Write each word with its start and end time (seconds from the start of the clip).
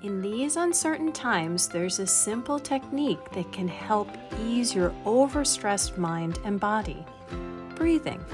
In 0.00 0.22
these 0.22 0.54
uncertain 0.54 1.10
times, 1.10 1.66
there's 1.66 1.98
a 1.98 2.06
simple 2.06 2.60
technique 2.60 3.32
that 3.32 3.50
can 3.50 3.66
help 3.66 4.08
ease 4.40 4.72
your 4.72 4.90
overstressed 5.04 5.98
mind 5.98 6.38
and 6.44 6.60
body 6.60 7.04
breathing. 7.74 8.24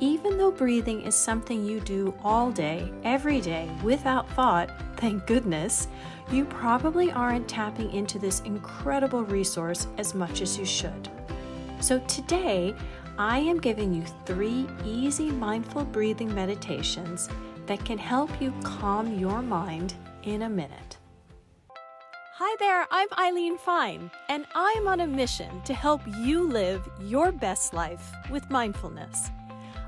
Even 0.00 0.38
though 0.38 0.50
breathing 0.50 1.02
is 1.02 1.14
something 1.14 1.66
you 1.66 1.80
do 1.80 2.14
all 2.24 2.50
day, 2.50 2.90
every 3.04 3.42
day, 3.42 3.70
without 3.82 4.26
thought, 4.30 4.70
thank 4.96 5.26
goodness, 5.26 5.88
you 6.30 6.46
probably 6.46 7.12
aren't 7.12 7.46
tapping 7.46 7.92
into 7.92 8.18
this 8.18 8.40
incredible 8.40 9.22
resource 9.24 9.88
as 9.98 10.14
much 10.14 10.40
as 10.40 10.58
you 10.58 10.64
should. 10.64 11.10
So 11.78 11.98
today, 12.00 12.74
I 13.18 13.38
am 13.38 13.60
giving 13.60 13.92
you 13.92 14.04
three 14.24 14.66
easy 14.82 15.30
mindful 15.30 15.84
breathing 15.84 16.34
meditations 16.34 17.28
that 17.66 17.84
can 17.84 17.98
help 17.98 18.30
you 18.40 18.54
calm 18.62 19.18
your 19.18 19.42
mind 19.42 19.94
in 20.26 20.42
a 20.42 20.48
minute. 20.48 20.98
Hi 22.34 22.56
there, 22.58 22.86
I'm 22.90 23.06
Eileen 23.16 23.56
Fein, 23.56 24.10
and 24.28 24.44
I'm 24.56 24.88
on 24.88 25.00
a 25.00 25.06
mission 25.06 25.62
to 25.62 25.72
help 25.72 26.02
you 26.18 26.42
live 26.42 26.86
your 27.00 27.30
best 27.30 27.72
life 27.72 28.12
with 28.28 28.50
mindfulness. 28.50 29.30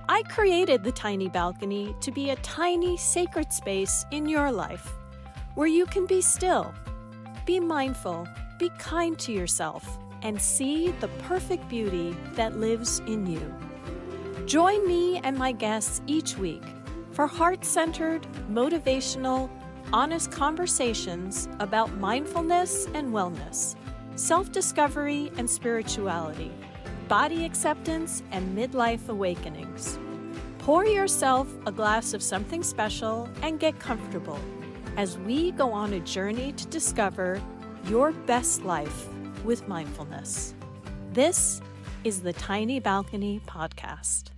I 0.09 0.23
created 0.23 0.85
the 0.85 0.93
Tiny 0.93 1.29
Balcony 1.29 1.95
to 2.01 2.13
be 2.13 2.31
a 2.31 2.37
tiny 2.37 2.97
sacred 2.97 3.53
space 3.53 4.07
in 4.13 4.29
your 4.29 4.53
life 4.53 4.89
where 5.57 5.67
you 5.67 5.87
can 5.87 6.07
be 6.07 6.21
still, 6.21 6.73
be 7.45 7.59
mindful, 7.59 8.27
be 8.61 8.71
kind 8.79 9.19
to 9.19 9.33
yourself, 9.33 9.99
and 10.23 10.41
see 10.41 10.93
the 11.01 11.09
perfect 11.27 11.69
beauty 11.69 12.17
that 12.35 12.57
lives 12.57 13.01
in 13.01 13.27
you. 13.27 13.55
Join 14.47 14.87
me 14.87 15.19
and 15.19 15.37
my 15.37 15.51
guests 15.51 16.01
each 16.07 16.39
week 16.39 16.63
for 17.11 17.27
heart 17.27 17.65
centered, 17.65 18.23
motivational, 18.49 19.51
honest 19.93 20.31
conversations 20.31 21.49
about 21.61 21.93
mindfulness 21.99 22.87
and 22.95 23.13
wellness, 23.13 23.75
self 24.17 24.53
discovery 24.53 25.33
and 25.39 25.49
spirituality, 25.49 26.53
body 27.09 27.45
acceptance 27.45 28.23
and 28.31 28.57
midlife 28.57 29.09
awakenings. 29.09 29.99
Pour 30.59 30.85
yourself 30.85 31.49
a 31.67 31.73
glass 31.73 32.13
of 32.13 32.23
something 32.23 32.63
special 32.63 33.29
and 33.43 33.59
get 33.59 33.79
comfortable 33.79 34.39
as 34.97 35.17
we 35.19 35.53
go 35.53 35.73
on 35.73 35.95
a 35.95 36.01
journey 36.01 36.53
to 36.53 36.67
discover 36.67 37.41
your 37.87 38.13
best 38.13 38.65
life 38.65 39.09
with 39.45 39.67
mindfulness. 39.69 40.55
This 41.13 41.63
is 42.05 42.21
the 42.21 42.35
Tiny 42.35 42.81
Balcony 42.81 43.41
Podcast. 43.47 44.31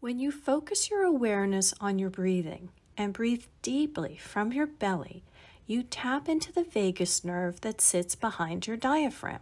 When 0.00 0.18
you 0.18 0.30
focus 0.32 0.90
your 0.90 1.04
awareness 1.04 1.72
on 1.80 1.98
your 1.98 2.10
breathing, 2.10 2.70
and 3.00 3.14
breathe 3.14 3.44
deeply 3.62 4.18
from 4.18 4.52
your 4.52 4.66
belly, 4.66 5.22
you 5.66 5.82
tap 5.82 6.28
into 6.28 6.52
the 6.52 6.64
vagus 6.64 7.24
nerve 7.24 7.62
that 7.62 7.80
sits 7.80 8.14
behind 8.14 8.66
your 8.66 8.76
diaphragm. 8.76 9.40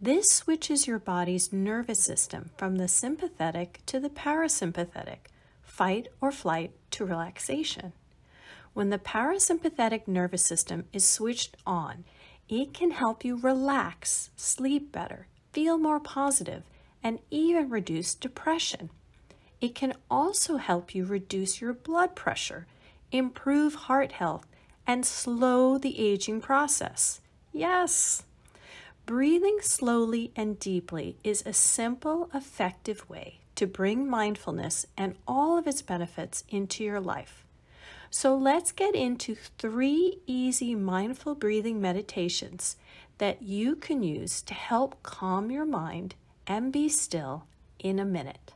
This 0.00 0.28
switches 0.32 0.88
your 0.88 0.98
body's 0.98 1.52
nervous 1.52 2.00
system 2.00 2.50
from 2.56 2.76
the 2.76 2.88
sympathetic 2.88 3.78
to 3.86 4.00
the 4.00 4.10
parasympathetic, 4.10 5.28
fight 5.62 6.08
or 6.20 6.32
flight 6.32 6.72
to 6.90 7.04
relaxation. 7.04 7.92
When 8.74 8.90
the 8.90 8.98
parasympathetic 8.98 10.08
nervous 10.08 10.42
system 10.42 10.86
is 10.92 11.08
switched 11.08 11.56
on, 11.64 12.02
it 12.48 12.74
can 12.74 12.90
help 12.90 13.24
you 13.24 13.36
relax, 13.36 14.30
sleep 14.34 14.90
better, 14.90 15.28
feel 15.52 15.78
more 15.78 16.00
positive, 16.00 16.64
and 17.00 17.20
even 17.30 17.70
reduce 17.70 18.12
depression. 18.12 18.90
It 19.60 19.76
can 19.76 19.94
also 20.10 20.56
help 20.56 20.96
you 20.96 21.04
reduce 21.04 21.60
your 21.60 21.72
blood 21.72 22.16
pressure, 22.16 22.66
improve 23.12 23.74
heart 23.74 24.12
health, 24.12 24.46
and 24.86 25.06
slow 25.06 25.78
the 25.78 25.98
aging 26.00 26.40
process. 26.40 27.20
Yes! 27.52 28.24
Breathing 29.06 29.58
slowly 29.60 30.32
and 30.34 30.58
deeply 30.58 31.16
is 31.22 31.42
a 31.44 31.52
simple, 31.52 32.30
effective 32.34 33.08
way 33.08 33.40
to 33.54 33.66
bring 33.66 34.08
mindfulness 34.08 34.86
and 34.96 35.14
all 35.26 35.58
of 35.58 35.66
its 35.66 35.82
benefits 35.82 36.44
into 36.48 36.82
your 36.82 37.00
life. 37.00 37.44
So 38.10 38.36
let's 38.36 38.72
get 38.72 38.94
into 38.94 39.34
three 39.34 40.18
easy 40.26 40.74
mindful 40.74 41.34
breathing 41.34 41.80
meditations 41.80 42.76
that 43.18 43.42
you 43.42 43.76
can 43.76 44.02
use 44.02 44.42
to 44.42 44.54
help 44.54 45.02
calm 45.02 45.50
your 45.50 45.64
mind 45.64 46.14
and 46.46 46.72
be 46.72 46.88
still 46.88 47.44
in 47.78 47.98
a 47.98 48.04
minute. 48.04 48.52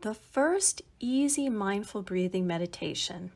The 0.00 0.14
first 0.14 0.82
easy 1.00 1.48
mindful 1.48 2.02
breathing 2.02 2.46
meditation 2.46 3.32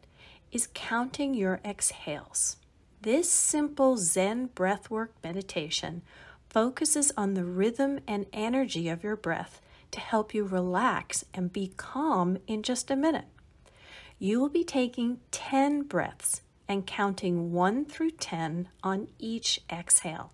is 0.53 0.69
counting 0.73 1.35
your 1.35 1.61
exhales. 1.65 2.57
This 3.01 3.29
simple 3.29 3.97
Zen 3.97 4.51
breathwork 4.51 5.09
meditation 5.25 6.03
focuses 6.49 7.11
on 7.17 7.35
the 7.35 7.45
rhythm 7.45 7.99
and 8.07 8.27
energy 8.33 8.89
of 8.89 9.03
your 9.03 9.17
breath 9.17 9.61
to 9.91 9.99
help 9.99 10.35
you 10.35 10.45
relax 10.45 11.25
and 11.35 11.53
be 11.53 11.73
calm 11.77 12.39
in 12.47 12.63
just 12.63 12.93
a 12.93 12.97
minute. 12.97 13.27
You 14.21 14.39
will 14.39 14.49
be 14.49 14.63
taking 14.63 15.19
10 15.33 15.83
breaths 15.83 16.43
and 16.69 16.87
counting 16.87 17.51
1 17.51 17.87
through 17.87 18.13
10 18.13 18.69
on 18.85 19.09
each 19.19 19.63
exhale. 19.69 20.33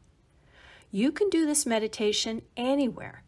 You 0.90 1.10
can 1.10 1.30
do 1.30 1.46
this 1.46 1.64
meditation 1.64 2.42
anywhere 2.54 3.22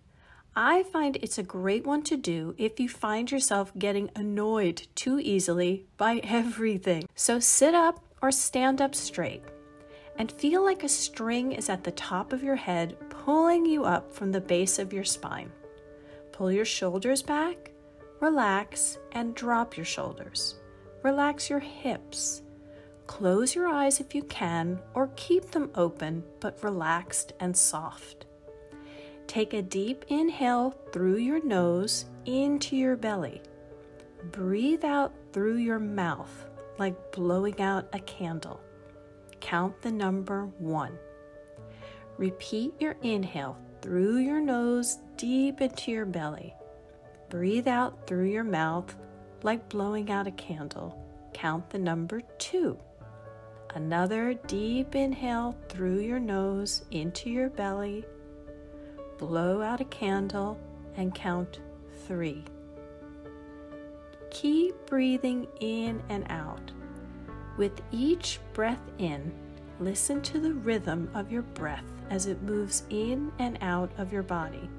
I 0.57 0.83
find 0.83 1.17
it's 1.17 1.39
a 1.39 1.45
great 1.45 1.87
one 1.87 2.03
to 2.05 2.17
do 2.17 2.55
if 2.59 2.81
you 2.81 2.89
find 2.89 3.31
yourself 3.31 3.73
getting 3.79 4.11
annoyed 4.17 4.87
too 4.95 5.21
easily 5.21 5.87
by 5.97 6.17
everything. 6.25 7.05
So 7.15 7.39
sit 7.39 7.75
up 7.75 8.03
or 8.21 8.33
stand 8.33 8.81
up 8.81 8.95
straight 8.95 9.43
and 10.17 10.33
feel 10.33 10.65
like 10.65 10.83
a 10.83 10.89
string 10.89 11.53
is 11.53 11.69
at 11.69 11.85
the 11.85 11.93
top 11.93 12.33
of 12.33 12.43
your 12.43 12.57
head 12.57 12.97
pulling 13.11 13.65
you 13.65 13.85
up 13.85 14.13
from 14.13 14.33
the 14.33 14.41
base 14.41 14.79
of 14.79 14.93
your 14.93 15.05
spine. 15.05 15.51
Pull 16.33 16.51
your 16.51 16.65
shoulders 16.65 17.23
back, 17.23 17.71
relax, 18.21 18.99
and 19.13 19.35
drop 19.35 19.77
your 19.77 19.87
shoulders. 19.87 20.57
Relax 21.03 21.49
your 21.49 21.61
hips. 21.61 22.43
Close 23.07 23.55
your 23.55 23.69
eyes 23.69 24.01
if 24.01 24.15
you 24.15 24.23
can, 24.25 24.79
or 24.95 25.11
keep 25.17 25.51
them 25.51 25.71
open 25.75 26.23
but 26.41 26.63
relaxed 26.63 27.33
and 27.41 27.57
soft. 27.57 28.27
Take 29.31 29.55
a 29.55 29.63
deep 29.63 30.07
inhale 30.09 30.75
through 30.91 31.19
your 31.19 31.41
nose 31.45 32.07
into 32.27 32.75
your 32.75 32.97
belly. 32.97 33.41
Breathe 34.33 34.85
out 34.85 35.13
through 35.33 35.59
your 35.59 35.79
mouth 35.79 36.49
like 36.79 37.13
blowing 37.13 37.61
out 37.61 37.87
a 37.93 38.01
candle. 38.01 38.61
Count 39.39 39.81
the 39.83 39.93
number 39.93 40.47
one. 40.59 40.99
Repeat 42.19 42.75
your 42.81 42.97
inhale 43.03 43.57
through 43.83 44.17
your 44.17 44.41
nose 44.41 44.99
deep 45.17 45.61
into 45.61 45.93
your 45.93 46.07
belly. 46.07 46.53
Breathe 47.29 47.69
out 47.69 48.09
through 48.09 48.31
your 48.31 48.43
mouth 48.43 48.97
like 49.45 49.69
blowing 49.69 50.11
out 50.11 50.27
a 50.27 50.33
candle. 50.33 51.07
Count 51.35 51.71
the 51.71 51.79
number 51.79 52.21
two. 52.39 52.77
Another 53.77 54.35
deep 54.49 54.97
inhale 54.97 55.57
through 55.69 56.01
your 56.01 56.19
nose 56.19 56.83
into 56.91 57.31
your 57.31 57.49
belly 57.49 58.05
blow 59.21 59.61
out 59.61 59.83
a 59.83 59.85
candle 59.85 60.59
and 60.97 61.15
count 61.15 61.61
three. 62.07 62.43
Keep 64.31 64.87
breathing 64.87 65.47
in 65.61 66.03
and 66.09 66.25
out. 66.31 66.73
With 67.59 67.83
each 67.93 68.41
breath 68.55 68.81
in, 68.97 69.31
listen 69.79 70.23
to 70.23 70.41
the 70.41 70.55
rhythm 70.55 71.11
of 71.13 71.31
your 71.31 71.43
breath 71.43 71.85
as 72.09 72.25
it 72.25 72.41
moves 72.41 72.85
in 72.89 73.31
and 73.39 73.59
out 73.61 73.91
of 73.99 74.11
your 74.11 74.23
body. 74.23 74.71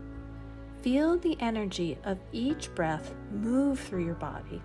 Feel 0.82 1.20
the 1.20 1.38
energy 1.40 2.00
of 2.04 2.18
each 2.32 2.74
breath 2.74 3.14
move 3.32 3.80
through 3.80 4.06
your 4.06 4.16
body. 4.16 4.60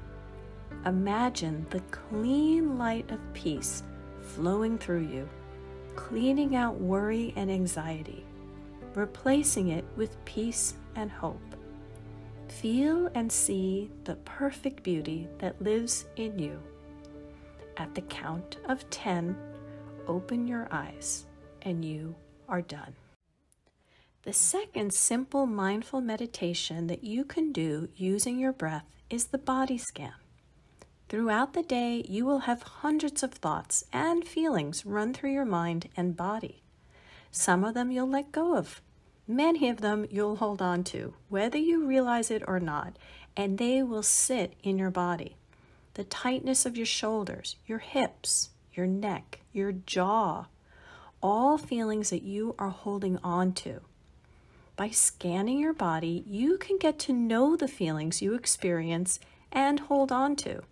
Imagine 0.87 1.67
the 1.69 1.83
clean 1.91 2.79
light 2.79 3.11
of 3.11 3.21
peace 3.35 3.83
flowing 4.23 4.79
through 4.79 5.07
you, 5.07 5.29
cleaning 5.97 6.57
out 6.57 6.81
worry 6.81 7.35
and 7.37 7.51
anxiety 7.51 8.25
replacing 8.97 9.69
it 9.69 9.85
with 9.95 10.25
peace 10.25 10.75
and 10.97 11.11
hope. 11.11 11.55
Feel 12.49 13.09
and 13.15 13.31
see 13.31 13.91
the 14.05 14.17
perfect 14.17 14.83
beauty 14.83 15.29
that 15.39 15.61
lives 15.61 16.07
in 16.17 16.39
you. 16.39 16.59
At 17.77 17.95
the 17.95 18.01
count 18.03 18.57
of 18.67 18.89
10, 18.89 19.37
open 20.09 20.49
your 20.49 20.67
eyes 20.71 21.27
and 21.63 21.85
you 21.85 22.15
are 22.49 22.63
done. 22.63 22.95
The 24.23 24.33
second 24.33 24.95
simple 24.95 25.47
mindful 25.47 26.01
meditation 26.01 26.87
that 26.87 27.05
you 27.05 27.25
can 27.25 27.53
do 27.53 27.91
using 27.95 28.39
your 28.39 28.53
breath 28.53 28.87
is 29.11 29.27
the 29.27 29.39
body 29.39 29.77
scan. 29.79 30.15
Throughout 31.09 31.53
the 31.53 31.63
day, 31.63 32.05
you 32.09 32.25
will 32.25 32.41
have 32.41 32.63
hundreds 32.63 33.23
of 33.23 33.33
thoughts 33.33 33.85
and 33.93 34.27
feelings 34.27 34.87
run 34.87 35.13
through 35.13 35.33
your 35.33 35.45
mind 35.45 35.89
and 35.97 36.17
body. 36.17 36.63
Some 37.31 37.63
of 37.63 37.75
them 37.75 37.93
you'll 37.93 38.09
let 38.09 38.33
go 38.33 38.57
of, 38.57 38.81
Many 39.29 39.69
of 39.69 39.81
them 39.81 40.07
you'll 40.11 40.37
hold 40.37 40.63
on 40.63 40.85
to, 40.85 41.15
whether 41.29 41.59
you 41.59 41.85
realize 41.87 42.31
it 42.31 42.43
or 42.47 42.61
not, 42.61 42.97
and 43.37 43.59
they 43.59 43.83
will 43.83 44.03
sit 44.03 44.55
in 44.63 44.79
your 44.79 44.91
body. 44.91 45.37
the 45.97 46.05
tightness 46.05 46.67
of 46.67 46.77
your 46.77 46.87
shoulders, 46.87 47.57
your 47.67 47.79
hips, 47.79 48.51
your 48.75 48.87
neck, 48.87 49.41
your 49.53 49.73
jaw, 49.73 50.45
all 51.23 51.57
feelings 51.57 52.11
that 52.11 52.23
you 52.23 52.55
are 52.59 52.69
holding 52.69 53.17
on 53.25 53.53
to. 53.55 53.81
By 54.77 54.91
scanning 54.91 55.59
your 55.59 55.73
body, 55.73 56.23
you 56.27 56.59
can 56.59 56.77
get 56.77 56.99
to 57.01 57.15
know 57.15 57.57
the 57.57 57.67
feelings 57.67 58.21
you 58.21 58.35
experience 58.35 59.19
and 59.51 59.81
hold 59.81 60.13
on 60.13 60.37
to. 60.37 60.63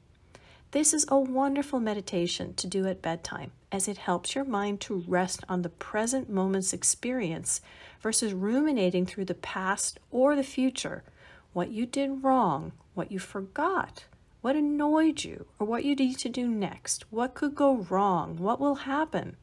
This 0.72 0.92
is 0.92 1.06
a 1.08 1.18
wonderful 1.18 1.80
meditation 1.80 2.52
to 2.54 2.66
do 2.66 2.86
at 2.86 3.00
bedtime 3.00 3.52
as 3.74 3.88
it 3.88 3.98
helps 3.98 4.36
your 4.36 4.44
mind 4.44 4.80
to 4.80 5.04
rest 5.08 5.42
on 5.48 5.62
the 5.62 5.68
present 5.68 6.30
moment's 6.30 6.72
experience 6.72 7.60
versus 8.00 8.32
ruminating 8.32 9.04
through 9.04 9.24
the 9.24 9.34
past 9.34 9.98
or 10.12 10.36
the 10.36 10.44
future, 10.44 11.02
what 11.52 11.72
you 11.72 11.84
did 11.84 12.22
wrong, 12.22 12.70
what 12.94 13.10
you 13.10 13.18
forgot, 13.18 14.04
what 14.42 14.54
annoyed 14.54 15.24
you, 15.24 15.46
or 15.58 15.66
what 15.66 15.84
you 15.84 15.96
need 15.96 16.16
to 16.16 16.28
do 16.28 16.46
next, 16.46 17.04
what 17.10 17.34
could 17.34 17.56
go 17.56 17.78
wrong, 17.90 18.36
what 18.36 18.60
will 18.60 18.76
happen. 18.76 19.34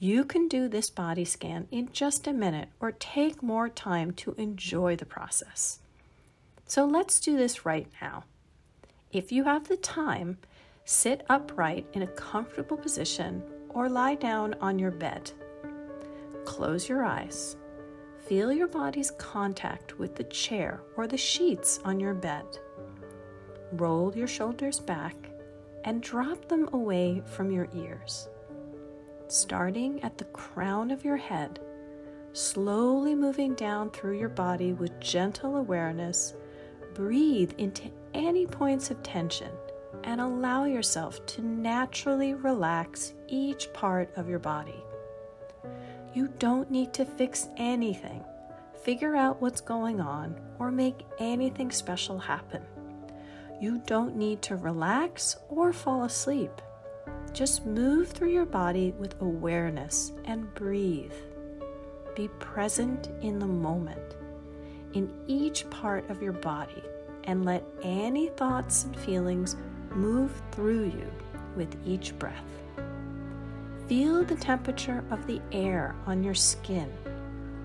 You 0.00 0.24
can 0.24 0.48
do 0.48 0.66
this 0.66 0.90
body 0.90 1.24
scan 1.24 1.68
in 1.70 1.92
just 1.92 2.26
a 2.26 2.32
minute 2.32 2.68
or 2.80 2.90
take 2.90 3.44
more 3.44 3.68
time 3.68 4.10
to 4.14 4.34
enjoy 4.36 4.96
the 4.96 5.06
process. 5.06 5.78
So 6.66 6.84
let's 6.84 7.20
do 7.20 7.36
this 7.36 7.64
right 7.64 7.86
now. 8.00 8.24
If 9.12 9.30
you 9.30 9.44
have 9.44 9.68
the 9.68 9.76
time, 9.76 10.38
sit 10.84 11.24
upright 11.30 11.86
in 11.92 12.02
a 12.02 12.08
comfortable 12.08 12.76
position 12.76 13.44
or 13.74 13.88
lie 13.88 14.14
down 14.14 14.54
on 14.60 14.78
your 14.78 14.90
bed. 14.90 15.30
Close 16.44 16.88
your 16.88 17.04
eyes. 17.04 17.56
Feel 18.26 18.52
your 18.52 18.68
body's 18.68 19.10
contact 19.12 19.98
with 19.98 20.14
the 20.16 20.24
chair 20.24 20.82
or 20.96 21.06
the 21.06 21.16
sheets 21.16 21.80
on 21.84 22.00
your 22.00 22.14
bed. 22.14 22.44
Roll 23.72 24.14
your 24.16 24.28
shoulders 24.28 24.80
back 24.80 25.16
and 25.84 26.02
drop 26.02 26.48
them 26.48 26.68
away 26.72 27.22
from 27.26 27.50
your 27.50 27.68
ears 27.74 28.28
starting 29.32 30.02
at 30.02 30.18
the 30.18 30.24
crown 30.26 30.90
of 30.90 31.04
your 31.04 31.16
head, 31.16 31.58
slowly 32.34 33.14
moving 33.14 33.54
down 33.54 33.90
through 33.90 34.18
your 34.18 34.28
body 34.28 34.74
with 34.74 35.00
gentle 35.00 35.56
awareness. 35.56 36.34
Breathe 36.94 37.52
into 37.56 37.90
any 38.12 38.46
points 38.46 38.90
of 38.90 39.02
tension 39.02 39.50
and 40.04 40.20
allow 40.20 40.64
yourself 40.64 41.24
to 41.26 41.42
naturally 41.42 42.34
relax 42.34 43.14
each 43.28 43.72
part 43.72 44.10
of 44.16 44.28
your 44.28 44.38
body. 44.38 44.82
You 46.14 46.28
don't 46.38 46.70
need 46.70 46.92
to 46.94 47.04
fix 47.04 47.48
anything, 47.56 48.22
figure 48.82 49.16
out 49.16 49.40
what's 49.40 49.60
going 49.60 50.00
on, 50.00 50.38
or 50.58 50.70
make 50.70 51.06
anything 51.18 51.70
special 51.70 52.18
happen. 52.18 52.62
You 53.60 53.80
don't 53.86 54.16
need 54.16 54.42
to 54.42 54.56
relax 54.56 55.36
or 55.48 55.72
fall 55.72 56.04
asleep. 56.04 56.50
Just 57.32 57.64
move 57.64 58.08
through 58.08 58.32
your 58.32 58.44
body 58.44 58.92
with 58.98 59.20
awareness 59.22 60.12
and 60.24 60.52
breathe. 60.54 61.14
Be 62.14 62.28
present 62.40 63.08
in 63.22 63.38
the 63.38 63.46
moment, 63.46 64.16
in 64.92 65.10
each 65.26 65.68
part 65.70 66.10
of 66.10 66.22
your 66.22 66.32
body, 66.32 66.82
and 67.24 67.44
let 67.44 67.64
any 67.82 68.28
thoughts 68.28 68.84
and 68.84 68.98
feelings 68.98 69.56
move 69.96 70.32
through 70.50 70.84
you 70.84 71.10
with 71.56 71.76
each 71.84 72.18
breath. 72.18 72.44
Feel 73.88 74.24
the 74.24 74.36
temperature 74.36 75.04
of 75.10 75.26
the 75.26 75.40
air 75.52 75.94
on 76.06 76.22
your 76.22 76.34
skin. 76.34 76.90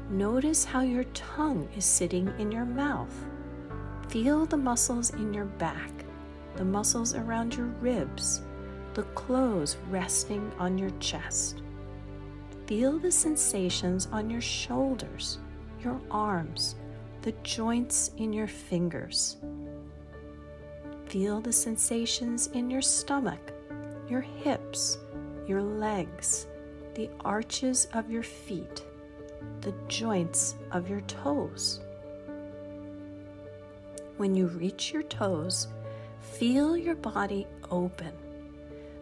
Notice 0.10 0.66
how 0.66 0.82
your 0.82 1.04
tongue 1.06 1.68
is 1.76 1.86
sitting 1.86 2.32
in 2.40 2.52
your 2.52 2.66
mouth. 2.66 3.14
Feel 4.10 4.46
the 4.46 4.58
muscles 4.58 5.10
in 5.12 5.34
your 5.34 5.46
back, 5.46 5.92
the 6.56 6.66
muscles 6.66 7.14
around 7.14 7.56
your 7.56 7.68
ribs, 7.82 8.42
the 8.94 9.04
clothes 9.04 9.78
resting 9.90 10.52
on 10.58 10.78
your 10.78 10.92
chest. 11.00 11.62
Feel 12.66 13.00
the 13.00 13.12
sensations 13.12 14.08
on 14.12 14.30
your 14.30 14.42
shoulders, 14.42 15.40
your 15.82 16.02
arms, 16.10 16.76
the 17.22 17.32
joints 17.44 18.12
in 18.18 18.34
your 18.34 18.48
fingers. 18.48 19.38
Feel 21.08 21.42
the 21.42 21.54
sensations 21.54 22.48
in 22.48 22.70
your 22.70 22.82
stomach, 22.82 23.54
your 24.10 24.22
hips, 24.22 24.98
your 25.48 25.62
legs, 25.62 26.48
the 26.96 27.10
arches 27.22 27.88
of 27.94 28.10
your 28.10 28.24
feet, 28.24 28.84
the 29.62 29.74
joints 29.88 30.56
of 30.72 30.90
your 30.90 31.02
toes. 31.02 31.82
When 34.18 34.36
you 34.36 34.48
reach 34.48 34.92
your 34.92 35.04
toes, 35.04 35.68
feel 36.22 36.76
your 36.76 36.96
body 36.96 37.48
open 37.70 38.14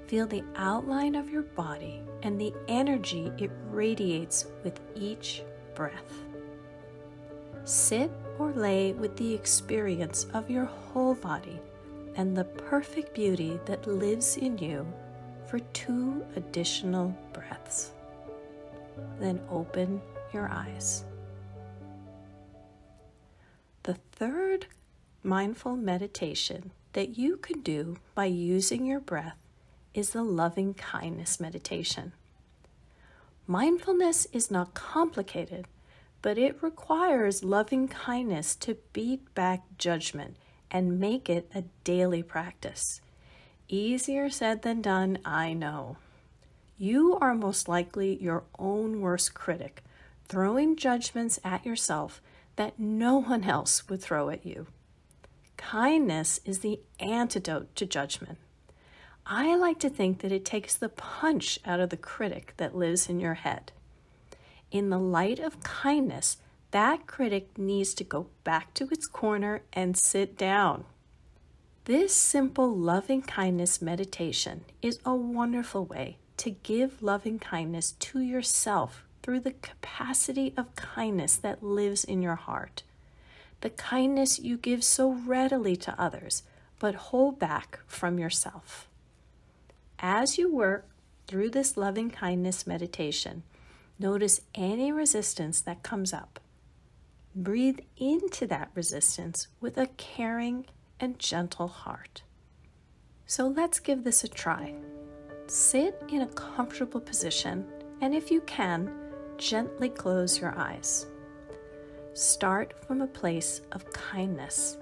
Feel 0.07 0.27
the 0.27 0.43
outline 0.55 1.15
of 1.15 1.31
your 1.31 1.41
body 1.41 2.03
and 2.21 2.39
the 2.39 2.53
energy 2.67 3.31
it 3.39 3.49
radiates 3.71 4.45
with 4.63 4.79
each 4.95 5.41
breath. 5.73 6.23
Sit 7.63 8.11
or 8.37 8.51
lay 8.51 8.93
with 8.93 9.17
the 9.17 9.33
experience 9.33 10.27
of 10.33 10.49
your 10.49 10.65
whole 10.65 11.15
body 11.15 11.59
and 12.15 12.35
the 12.35 12.43
perfect 12.43 13.13
beauty 13.13 13.59
that 13.65 13.87
lives 13.87 14.37
in 14.37 14.57
you 14.57 14.85
for 15.47 15.59
two 15.73 16.25
additional 16.35 17.15
breaths. 17.33 17.91
Then 19.19 19.41
open 19.49 20.01
your 20.33 20.49
eyes. 20.49 21.03
The 23.83 23.95
third 24.13 24.67
mindful 25.23 25.75
meditation 25.75 26.71
that 26.93 27.17
you 27.17 27.37
can 27.37 27.61
do 27.61 27.97
by 28.15 28.25
using 28.25 28.85
your 28.85 28.99
breath 28.99 29.37
is 29.93 30.11
the 30.11 30.23
loving 30.23 30.73
kindness 30.73 31.39
meditation. 31.39 32.13
Mindfulness 33.47 34.25
is 34.33 34.49
not 34.49 34.73
complicated, 34.73 35.67
but 36.21 36.37
it 36.37 36.63
requires 36.63 37.43
loving 37.43 37.87
kindness 37.87 38.55
to 38.55 38.77
beat 38.91 39.33
back 39.35 39.63
judgment 39.77 40.35
and 40.75 40.99
make 40.99 41.29
it 41.29 41.49
a 41.55 41.63
daily 41.85 42.21
practice. 42.21 42.99
Easier 43.69 44.29
said 44.29 44.61
than 44.61 44.81
done, 44.81 45.17
I 45.23 45.53
know. 45.53 45.95
You 46.77 47.17
are 47.21 47.33
most 47.33 47.69
likely 47.69 48.21
your 48.21 48.43
own 48.59 48.99
worst 48.99 49.33
critic, 49.33 49.85
throwing 50.27 50.75
judgments 50.75 51.39
at 51.45 51.65
yourself 51.65 52.21
that 52.57 52.77
no 52.77 53.21
one 53.21 53.45
else 53.45 53.87
would 53.87 54.01
throw 54.01 54.29
at 54.29 54.45
you. 54.45 54.67
Kindness 55.55 56.41
is 56.43 56.59
the 56.59 56.81
antidote 56.99 57.73
to 57.77 57.85
judgment. 57.85 58.37
I 59.25 59.55
like 59.55 59.79
to 59.79 59.89
think 59.89 60.19
that 60.19 60.33
it 60.33 60.43
takes 60.43 60.75
the 60.75 60.89
punch 60.89 61.57
out 61.63 61.79
of 61.79 61.89
the 61.89 61.95
critic 61.95 62.53
that 62.57 62.75
lives 62.75 63.07
in 63.07 63.21
your 63.21 63.35
head. 63.35 63.71
In 64.71 64.89
the 64.89 64.99
light 64.99 65.39
of 65.39 65.63
kindness, 65.63 66.35
that 66.75 67.07
critic 67.07 67.57
needs 67.57 67.93
to 67.93 68.03
go 68.03 68.27
back 68.43 68.73
to 68.73 68.89
its 68.91 69.07
corner 69.07 69.61
and 69.71 69.95
sit 69.95 70.37
down. 70.37 70.83
This 71.85 72.13
simple 72.13 72.75
loving 72.75 73.21
kindness 73.21 73.81
meditation 73.81 74.65
is 74.81 74.99
a 75.05 75.15
wonderful 75.15 75.85
way 75.85 76.17
to 76.35 76.49
give 76.49 77.01
loving 77.01 77.39
kindness 77.39 77.93
to 77.93 78.19
yourself 78.19 79.05
through 79.23 79.39
the 79.39 79.53
capacity 79.53 80.53
of 80.57 80.75
kindness 80.75 81.37
that 81.37 81.63
lives 81.63 82.03
in 82.03 82.21
your 82.21 82.35
heart. 82.35 82.83
The 83.61 83.69
kindness 83.69 84.39
you 84.39 84.57
give 84.57 84.83
so 84.83 85.13
readily 85.13 85.77
to 85.77 85.95
others, 85.97 86.43
but 86.77 86.95
hold 86.95 87.39
back 87.39 87.79
from 87.87 88.19
yourself. 88.19 88.89
As 89.97 90.37
you 90.37 90.53
work 90.53 90.89
through 91.25 91.51
this 91.51 91.77
loving 91.77 92.11
kindness 92.11 92.67
meditation, 92.67 93.43
notice 93.97 94.41
any 94.53 94.91
resistance 94.91 95.61
that 95.61 95.81
comes 95.81 96.11
up. 96.11 96.41
Breathe 97.37 97.79
into 97.97 98.47
that 98.47 98.71
resistance 98.75 99.49
with 99.59 99.77
a 99.77 99.87
caring 99.97 100.67
and 101.01 101.19
gentle 101.19 101.67
heart. 101.67 102.23
So 103.25 103.47
let's 103.47 103.79
give 103.79 104.05
this 104.05 104.23
a 104.23 104.29
try. 104.29 104.73
Sit 105.47 106.01
in 106.07 106.21
a 106.21 106.27
comfortable 106.27 107.01
position, 107.01 107.65
and 107.99 108.15
if 108.15 108.31
you 108.31 108.39
can, 108.41 108.89
gently 109.37 109.89
close 109.89 110.39
your 110.39 110.57
eyes. 110.57 111.07
Start 112.13 112.73
from 112.87 113.01
a 113.01 113.07
place 113.07 113.59
of 113.73 113.91
kindness. 113.91 114.77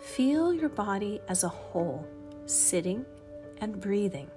Feel 0.00 0.54
your 0.54 0.70
body 0.70 1.20
as 1.28 1.44
a 1.44 1.48
whole, 1.50 2.08
sitting 2.46 3.04
and 3.60 3.78
breathing. 3.78 4.30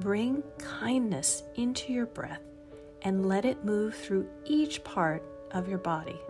Bring 0.00 0.42
kindness 0.58 1.44
into 1.54 1.94
your 1.94 2.06
breath 2.06 2.42
and 3.00 3.26
let 3.26 3.46
it 3.46 3.64
move 3.64 3.94
through 3.94 4.28
each 4.44 4.84
part 4.84 5.22
of 5.52 5.68
your 5.68 5.78
body. 5.78 6.20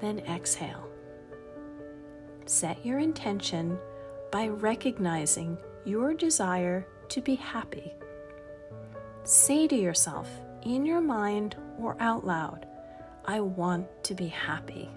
Then 0.00 0.20
exhale. 0.20 0.88
Set 2.46 2.84
your 2.84 2.98
intention 2.98 3.78
by 4.30 4.48
recognizing 4.48 5.58
your 5.84 6.14
desire 6.14 6.86
to 7.08 7.20
be 7.20 7.34
happy. 7.34 7.94
Say 9.24 9.68
to 9.68 9.76
yourself 9.76 10.28
in 10.62 10.84
your 10.84 11.00
mind 11.00 11.56
or 11.78 11.96
out 12.00 12.26
loud, 12.26 12.66
I 13.24 13.40
want 13.40 13.86
to 14.04 14.14
be 14.14 14.28
happy. 14.28 14.90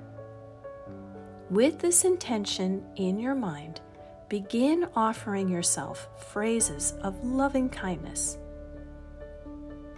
With 1.49 1.79
this 1.79 2.05
intention 2.05 2.83
in 2.95 3.19
your 3.19 3.35
mind, 3.35 3.81
begin 4.29 4.87
offering 4.95 5.47
yourself 5.47 6.07
phrases 6.17 6.95
of 7.03 7.23
loving 7.23 7.69
kindness. 7.69 8.39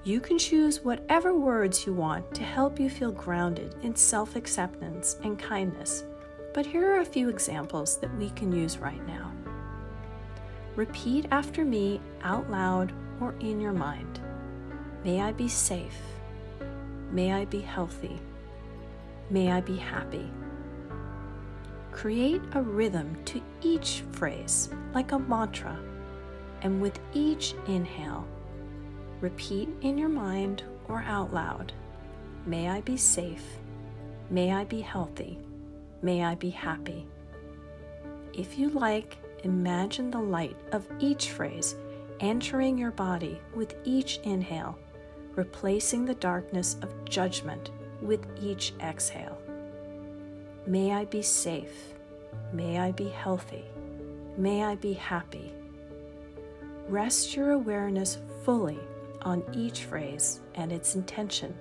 You 0.04 0.20
can 0.20 0.38
choose 0.38 0.84
whatever 0.84 1.34
words 1.34 1.86
you 1.86 1.94
want 1.94 2.34
to 2.36 2.44
help 2.44 2.80
you 2.80 2.90
feel 2.90 3.12
grounded 3.12 3.76
in 3.82 3.96
self 3.96 4.36
acceptance 4.36 5.18
and 5.24 5.38
kindness, 5.38 6.06
but 6.54 6.66
here 6.66 6.96
are 6.96 7.02
a 7.02 7.06
few 7.06 7.30
examples 7.30 7.98
that 8.00 8.16
we 8.18 8.30
can 8.32 8.52
use 8.52 8.78
right 8.78 9.06
now. 9.06 9.32
Repeat 10.76 11.26
after 11.32 11.66
me 11.66 12.00
out 12.22 12.50
loud 12.50 12.94
or 13.20 13.34
in 13.40 13.60
your 13.60 13.74
mind. 13.74 14.22
May 15.04 15.22
I 15.22 15.32
be 15.32 15.48
safe. 15.48 16.00
May 17.12 17.34
I 17.34 17.46
be 17.46 17.62
healthy. 17.62 18.20
May 19.30 19.52
I 19.52 19.62
be 19.62 19.76
happy. 19.76 20.30
Create 21.92 22.42
a 22.54 22.62
rhythm 22.62 23.18
to 23.26 23.42
each 23.62 24.04
phrase, 24.12 24.70
like 24.94 25.12
a 25.12 25.20
mantra, 25.20 25.78
and 26.62 26.82
with 26.82 27.00
each 27.14 27.56
inhale, 27.68 28.26
repeat 29.22 29.70
in 29.82 29.98
your 29.98 30.10
mind 30.10 30.64
or 30.88 31.02
out 31.04 31.34
loud 31.34 31.74
May 32.48 32.70
I 32.70 32.80
be 32.80 32.96
safe. 32.96 33.44
May 34.30 34.54
I 34.54 34.64
be 34.64 34.80
healthy. 34.80 35.38
May 36.02 36.24
I 36.24 36.36
be 36.36 36.50
happy. 36.50 37.06
If 38.34 38.58
you 38.58 38.70
like, 38.70 39.18
imagine 39.44 40.10
the 40.10 40.22
light 40.22 40.56
of 40.72 40.88
each 41.00 41.32
phrase 41.32 41.76
entering 42.22 42.78
your 42.78 42.92
body 42.92 43.42
with 43.54 43.76
each 43.84 44.20
inhale, 44.24 44.80
replacing 45.36 46.06
the 46.06 46.16
darkness 46.16 46.78
of 46.82 47.04
judgment 47.04 47.72
with 48.02 48.26
each 48.42 48.74
exhale. 48.80 49.38
May 50.66 50.94
I 50.94 51.04
be 51.04 51.22
safe. 51.22 51.94
May 52.54 52.80
I 52.80 52.94
be 52.94 53.10
healthy. 53.10 53.66
May 54.38 54.64
I 54.64 54.76
be 54.76 54.94
happy. 54.94 55.52
Rest 56.88 57.36
your 57.36 57.52
awareness 57.52 58.20
fully 58.46 58.80
on 59.22 59.44
each 59.54 59.84
phrase 59.84 60.42
and 60.56 60.72
its 60.72 60.96
intention. 60.96 61.56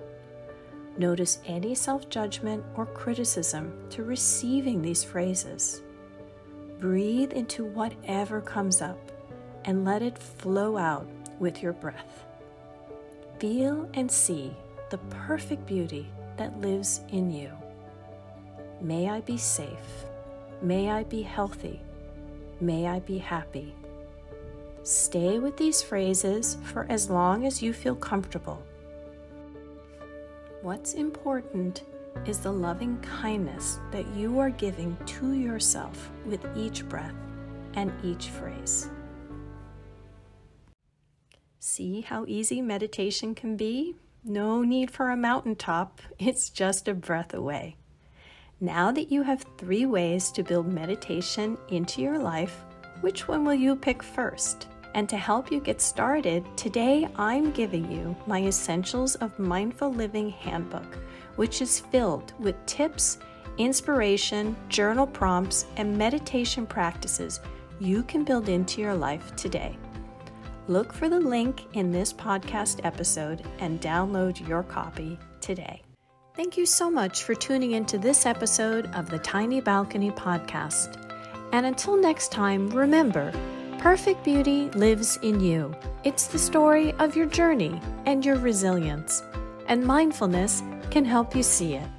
Notice 0.97 1.39
any 1.45 1.75
self 1.75 2.09
judgment 2.09 2.63
or 2.75 2.85
criticism 2.85 3.71
to 3.91 4.03
receiving 4.03 4.81
these 4.81 5.03
phrases. 5.03 5.81
Breathe 6.79 7.33
into 7.33 7.65
whatever 7.65 8.41
comes 8.41 8.81
up 8.81 9.11
and 9.65 9.85
let 9.85 10.01
it 10.01 10.17
flow 10.17 10.77
out 10.77 11.07
with 11.39 11.61
your 11.61 11.73
breath. 11.73 12.25
Feel 13.39 13.89
and 13.93 14.11
see 14.11 14.55
the 14.89 14.97
perfect 15.09 15.65
beauty 15.65 16.07
that 16.37 16.59
lives 16.61 17.01
in 17.09 17.31
you. 17.31 17.51
May 18.81 19.09
I 19.09 19.21
be 19.21 19.37
safe. 19.37 20.05
May 20.61 20.89
I 20.89 21.03
be 21.03 21.21
healthy. 21.21 21.81
May 22.59 22.87
I 22.87 22.99
be 22.99 23.17
happy. 23.17 23.75
Stay 24.83 25.39
with 25.39 25.57
these 25.57 25.81
phrases 25.81 26.57
for 26.63 26.85
as 26.89 27.09
long 27.09 27.45
as 27.45 27.61
you 27.61 27.73
feel 27.73 27.95
comfortable. 27.95 28.61
What's 30.61 30.93
important 30.93 31.83
is 32.25 32.39
the 32.39 32.51
loving 32.51 32.97
kindness 32.99 33.79
that 33.91 34.07
you 34.15 34.39
are 34.39 34.49
giving 34.49 34.97
to 35.05 35.33
yourself 35.33 36.09
with 36.25 36.45
each 36.55 36.87
breath 36.89 37.15
and 37.75 37.91
each 38.03 38.29
phrase. 38.29 38.89
See 41.59 42.01
how 42.01 42.25
easy 42.27 42.61
meditation 42.61 43.35
can 43.35 43.55
be? 43.55 43.95
No 44.23 44.63
need 44.63 44.89
for 44.89 45.09
a 45.09 45.17
mountaintop, 45.17 46.01
it's 46.17 46.49
just 46.49 46.87
a 46.87 46.93
breath 46.93 47.33
away. 47.33 47.75
Now 48.59 48.91
that 48.91 49.11
you 49.11 49.21
have 49.23 49.45
three 49.57 49.85
ways 49.85 50.31
to 50.31 50.43
build 50.43 50.67
meditation 50.67 51.57
into 51.69 52.01
your 52.01 52.17
life, 52.17 52.63
which 53.01 53.27
one 53.27 53.45
will 53.45 53.53
you 53.53 53.75
pick 53.75 54.01
first? 54.01 54.67
And 54.93 55.07
to 55.09 55.17
help 55.17 55.51
you 55.51 55.59
get 55.59 55.81
started, 55.81 56.45
today 56.57 57.07
I'm 57.15 57.51
giving 57.51 57.91
you 57.91 58.15
my 58.25 58.41
Essentials 58.43 59.15
of 59.15 59.37
Mindful 59.37 59.93
Living 59.93 60.29
Handbook 60.29 60.97
which 61.37 61.61
is 61.61 61.79
filled 61.79 62.33
with 62.39 62.55
tips, 62.65 63.19
inspiration, 63.57 64.55
journal 64.67 65.07
prompts, 65.07 65.65
and 65.77 65.97
meditation 65.97 66.65
practices 66.65 67.39
you 67.79 68.03
can 68.03 68.25
build 68.25 68.49
into 68.49 68.81
your 68.81 68.95
life 68.95 69.35
today. 69.37 69.77
Look 70.67 70.91
for 70.91 71.07
the 71.07 71.19
link 71.19 71.63
in 71.73 71.91
this 71.91 72.11
podcast 72.11 72.81
episode 72.83 73.43
and 73.59 73.79
download 73.79 74.45
your 74.45 74.63
copy 74.63 75.17
today. 75.39 75.81
Thank 76.35 76.57
you 76.57 76.65
so 76.65 76.89
much 76.89 77.23
for 77.23 77.33
tuning 77.33 77.71
into 77.71 77.97
this 77.97 78.25
episode 78.25 78.87
of 78.93 79.09
the 79.09 79.19
Tiny 79.19 79.61
Balcony 79.61 80.11
Podcast. 80.11 81.06
And 81.57 81.65
until 81.65 81.97
next 81.97 82.31
time, 82.31 82.69
remember 82.69 83.33
perfect 83.79 84.23
beauty 84.23 84.69
lives 84.75 85.17
in 85.23 85.39
you. 85.39 85.75
It's 86.03 86.27
the 86.27 86.37
story 86.37 86.93
of 86.99 87.15
your 87.15 87.25
journey 87.25 87.81
and 88.05 88.23
your 88.23 88.35
resilience. 88.35 89.23
And 89.67 89.83
mindfulness 89.83 90.61
can 90.91 91.03
help 91.03 91.35
you 91.35 91.41
see 91.41 91.73
it. 91.73 91.89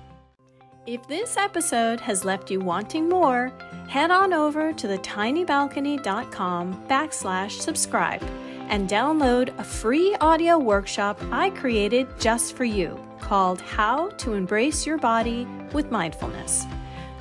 If 0.86 1.08
this 1.08 1.36
episode 1.36 1.98
has 1.98 2.24
left 2.24 2.52
you 2.52 2.60
wanting 2.60 3.08
more, 3.08 3.52
head 3.88 4.12
on 4.12 4.32
over 4.32 4.72
to 4.74 4.86
thetinybalcony.com 4.86 6.86
backslash 6.86 7.50
subscribe 7.50 8.22
and 8.68 8.88
download 8.88 9.58
a 9.58 9.64
free 9.64 10.14
audio 10.20 10.56
workshop 10.56 11.20
I 11.32 11.50
created 11.50 12.06
just 12.20 12.54
for 12.54 12.64
you 12.64 12.96
called 13.20 13.60
How 13.60 14.10
to 14.18 14.34
Embrace 14.34 14.86
Your 14.86 14.98
Body 14.98 15.48
with 15.72 15.90
Mindfulness. 15.90 16.64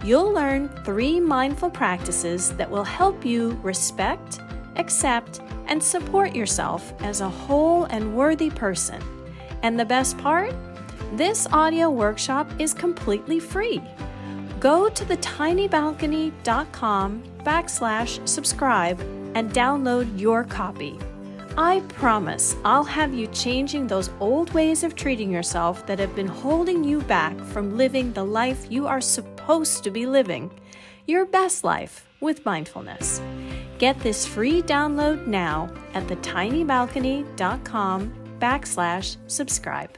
You'll 0.03 0.31
learn 0.31 0.69
three 0.85 1.19
mindful 1.19 1.71
practices 1.71 2.51
that 2.53 2.69
will 2.69 2.83
help 2.83 3.25
you 3.25 3.59
respect, 3.63 4.41
accept, 4.75 5.41
and 5.65 5.81
support 5.83 6.35
yourself 6.35 6.93
as 7.01 7.21
a 7.21 7.29
whole 7.29 7.85
and 7.85 8.15
worthy 8.15 8.49
person. 8.49 9.01
And 9.63 9.79
the 9.79 9.85
best 9.85 10.17
part? 10.17 10.53
This 11.13 11.47
audio 11.51 11.89
workshop 11.89 12.49
is 12.59 12.73
completely 12.73 13.39
free. 13.39 13.81
Go 14.59 14.89
to 14.89 15.05
thetinybalcony.com 15.05 17.23
backslash 17.43 18.27
subscribe 18.27 18.99
and 19.35 19.51
download 19.51 20.19
your 20.19 20.43
copy. 20.43 20.99
I 21.57 21.79
promise 21.89 22.55
I'll 22.63 22.83
have 22.83 23.15
you 23.15 23.25
changing 23.27 23.87
those 23.87 24.11
old 24.19 24.53
ways 24.53 24.83
of 24.83 24.95
treating 24.95 25.31
yourself 25.31 25.87
that 25.87 25.97
have 25.97 26.15
been 26.15 26.27
holding 26.27 26.83
you 26.83 27.01
back 27.01 27.35
from 27.39 27.77
living 27.77 28.13
the 28.13 28.23
life 28.23 28.67
you 28.69 28.85
are 28.85 29.01
supposed 29.01 29.36
to 29.79 29.91
be 29.91 30.05
living, 30.05 30.51
your 31.05 31.25
best 31.25 31.63
life 31.63 32.05
with 32.19 32.45
mindfulness. 32.45 33.21
Get 33.77 33.97
this 34.01 34.25
free 34.25 34.61
download 34.61 35.25
now 35.25 35.71
at 35.93 36.05
thetinybalcony.com 36.07 38.13
backslash 38.39 39.15
subscribe. 39.27 39.97